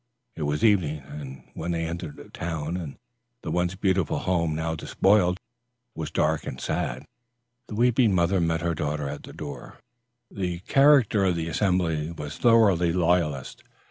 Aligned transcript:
It 0.35 0.41
was 0.49 0.63
evening, 0.65 0.97
and 1.05 1.43
when 1.53 1.69
they 1.73 1.85
entered 1.85 2.15
the 2.15 2.29
town 2.31 2.75
and 2.75 2.97
the 3.43 3.51
once 3.51 3.75
beautiful 3.75 4.17
home 4.17 4.55
now 4.55 4.73
despoiled, 4.73 5.39
was 5.93 6.09
dark 6.09 6.47
and 6.47 6.59
sad. 6.59 7.05
The 7.67 7.75
weeping 7.75 8.15
mother 8.15 8.41
met 8.41 8.61
her 8.61 8.73
daughter 8.73 9.07
at 9.07 9.21
the 9.21 9.31
door. 9.33 9.77
The 10.31 10.61
character 10.61 11.23
of 11.25 11.35
the 11.35 11.49
assembly 11.49 12.11
was 12.13 12.39
thoroughly 12.39 12.91
royalist. 12.93 13.61